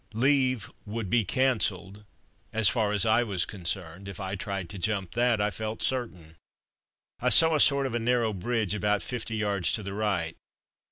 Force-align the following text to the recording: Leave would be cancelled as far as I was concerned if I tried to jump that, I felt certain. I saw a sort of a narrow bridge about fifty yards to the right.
Leave 0.15 0.71
would 0.83 1.11
be 1.11 1.23
cancelled 1.23 2.05
as 2.51 2.67
far 2.67 2.91
as 2.91 3.05
I 3.05 3.21
was 3.21 3.45
concerned 3.45 4.07
if 4.07 4.19
I 4.19 4.33
tried 4.35 4.67
to 4.69 4.79
jump 4.79 5.11
that, 5.11 5.39
I 5.39 5.51
felt 5.51 5.83
certain. 5.83 6.37
I 7.19 7.29
saw 7.29 7.53
a 7.53 7.59
sort 7.59 7.85
of 7.85 7.93
a 7.93 7.99
narrow 7.99 8.33
bridge 8.33 8.73
about 8.73 9.03
fifty 9.03 9.35
yards 9.35 9.71
to 9.73 9.83
the 9.83 9.93
right. 9.93 10.35